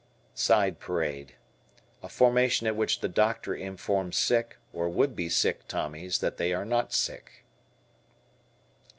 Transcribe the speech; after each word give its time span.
Side 0.33 0.79
Parade. 0.79 1.35
A 2.01 2.09
formation 2.09 2.65
at 2.65 2.75
which 2.75 3.01
the 3.01 3.07
doctor 3.07 3.53
informs 3.53 4.17
sick, 4.17 4.57
or 4.73 4.89
would 4.89 5.15
be 5.15 5.29
sick 5.29 5.67
Tommies 5.67 6.21
that 6.21 6.37
they 6.37 6.53
are 6.55 6.65
not 6.65 6.91
sick. 6.91 7.45